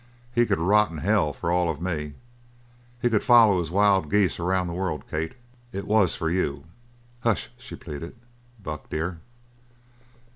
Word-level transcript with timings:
"He 0.33 0.47
could 0.47 0.57
rot 0.57 0.89
in 0.89 0.97
hell 0.97 1.31
for 1.31 1.51
all 1.51 1.69
of 1.69 1.79
me. 1.79 2.15
He 2.99 3.07
could 3.07 3.21
foller 3.21 3.59
his 3.59 3.69
wild 3.69 4.09
geese 4.09 4.39
around 4.39 4.65
the 4.65 4.73
world. 4.73 5.03
Kate, 5.11 5.33
it 5.71 5.85
was 5.85 6.15
for 6.15 6.31
you!" 6.31 6.63
"Hush!" 7.19 7.51
she 7.55 7.75
pleaded. 7.75 8.15
"Buck, 8.63 8.89
dear!" 8.89 9.19